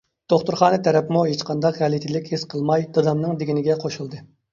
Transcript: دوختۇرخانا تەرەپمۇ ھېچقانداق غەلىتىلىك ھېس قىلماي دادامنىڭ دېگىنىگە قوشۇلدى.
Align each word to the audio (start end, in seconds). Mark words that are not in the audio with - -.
دوختۇرخانا 0.31 0.77
تەرەپمۇ 0.85 1.19
ھېچقانداق 1.31 1.77
غەلىتىلىك 1.81 2.31
ھېس 2.31 2.47
قىلماي 2.55 2.87
دادامنىڭ 2.97 3.37
دېگىنىگە 3.43 3.77
قوشۇلدى. 3.85 4.23